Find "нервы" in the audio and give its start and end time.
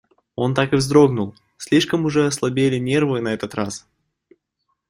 2.79-3.21